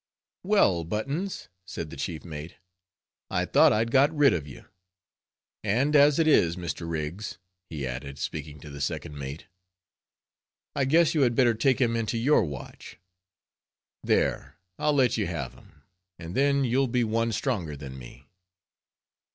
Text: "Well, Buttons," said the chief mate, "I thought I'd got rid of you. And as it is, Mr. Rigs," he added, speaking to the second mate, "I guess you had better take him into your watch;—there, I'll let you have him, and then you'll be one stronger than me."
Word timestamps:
"Well, 0.43 0.83
Buttons," 0.83 1.47
said 1.63 1.91
the 1.91 1.95
chief 1.95 2.25
mate, 2.25 2.55
"I 3.29 3.45
thought 3.45 3.71
I'd 3.71 3.91
got 3.91 4.09
rid 4.11 4.33
of 4.33 4.47
you. 4.47 4.65
And 5.63 5.95
as 5.95 6.17
it 6.17 6.27
is, 6.27 6.55
Mr. 6.55 6.89
Rigs," 6.89 7.37
he 7.69 7.85
added, 7.85 8.17
speaking 8.17 8.59
to 8.61 8.71
the 8.71 8.81
second 8.81 9.15
mate, 9.15 9.45
"I 10.75 10.85
guess 10.85 11.13
you 11.13 11.21
had 11.21 11.35
better 11.35 11.53
take 11.53 11.79
him 11.79 11.95
into 11.95 12.17
your 12.17 12.43
watch;—there, 12.43 14.57
I'll 14.79 14.93
let 14.95 15.17
you 15.17 15.27
have 15.27 15.53
him, 15.53 15.83
and 16.17 16.33
then 16.33 16.63
you'll 16.63 16.87
be 16.87 17.03
one 17.03 17.31
stronger 17.31 17.77
than 17.77 17.99
me." 17.99 18.27